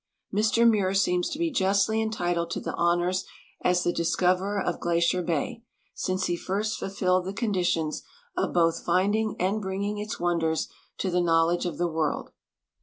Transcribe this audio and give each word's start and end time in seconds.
Mr 0.33 0.67
Muir 0.67 0.95
seems 0.95 1.29
to 1.29 1.37
be 1.37 1.51
justly 1.51 2.01
entitled 2.01 2.49
to 2.49 2.59
the 2.59 2.73
honors 2.73 3.23
as 3.63 3.83
the 3.83 3.93
dis 3.93 4.15
coverer 4.15 4.59
of 4.59 4.79
Glacier 4.79 5.21
ba}'', 5.21 5.61
since 5.93 6.25
he 6.25 6.35
first 6.35 6.79
fulfilled 6.79 7.23
the 7.25 7.33
conditions 7.33 8.01
of 8.35 8.51
botli 8.51 8.83
finding 8.83 9.35
and 9.39 9.61
bringing 9.61 9.99
its 9.99 10.19
wonders 10.19 10.69
to 10.97 11.11
the 11.11 11.21
knowledge 11.21 11.67
of 11.67 11.77
the 11.77 11.87
world. 11.87 12.31